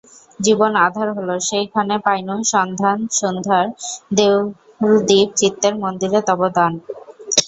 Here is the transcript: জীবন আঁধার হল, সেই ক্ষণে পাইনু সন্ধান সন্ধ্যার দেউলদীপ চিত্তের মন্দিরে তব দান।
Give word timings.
জীবন 0.39 0.71
আঁধার 0.85 1.09
হল, 1.17 1.29
সেই 1.47 1.65
ক্ষণে 1.67 1.97
পাইনু 2.05 2.35
সন্ধান 2.53 2.97
সন্ধ্যার 3.19 3.65
দেউলদীপ 4.17 5.27
চিত্তের 5.39 5.73
মন্দিরে 5.83 6.19
তব 6.29 6.41
দান। 6.55 6.73